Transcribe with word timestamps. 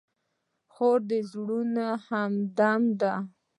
خور 0.73 0.99
د 1.09 1.11
زړونو 1.31 1.87
همدمه 2.07 2.91
ده. 2.99 3.13